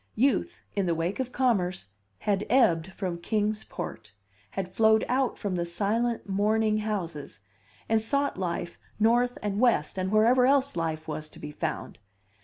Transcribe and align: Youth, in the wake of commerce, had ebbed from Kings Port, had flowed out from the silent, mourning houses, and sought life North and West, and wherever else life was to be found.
Youth, 0.15 0.63
in 0.75 0.87
the 0.87 0.95
wake 0.95 1.19
of 1.19 1.31
commerce, 1.31 1.89
had 2.21 2.43
ebbed 2.49 2.91
from 2.93 3.19
Kings 3.21 3.63
Port, 3.63 4.13
had 4.49 4.67
flowed 4.67 5.05
out 5.07 5.37
from 5.37 5.57
the 5.57 5.63
silent, 5.63 6.27
mourning 6.27 6.79
houses, 6.79 7.41
and 7.87 8.01
sought 8.01 8.35
life 8.35 8.79
North 8.99 9.37
and 9.43 9.59
West, 9.59 9.99
and 9.99 10.11
wherever 10.11 10.47
else 10.47 10.75
life 10.75 11.07
was 11.07 11.29
to 11.29 11.37
be 11.37 11.51
found. 11.51 11.99